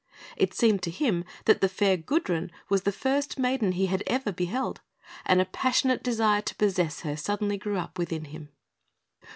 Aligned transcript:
It 0.35 0.55
seemed 0.55 0.81
to 0.81 0.89
him 0.89 1.25
that 1.45 1.61
the 1.61 1.69
fair 1.69 1.95
Gudrun 1.95 2.51
was 2.69 2.81
the 2.81 2.91
first 2.91 3.37
maiden 3.37 3.73
he 3.73 3.85
had 3.85 4.01
ever 4.07 4.31
beheld, 4.31 4.81
and 5.27 5.39
a 5.39 5.45
passionate 5.45 6.01
desire 6.01 6.41
to 6.41 6.55
possess 6.55 7.01
her 7.01 7.15
suddenly 7.15 7.59
grew 7.59 7.77
up 7.77 7.99
within 7.99 8.25
him. 8.25 8.49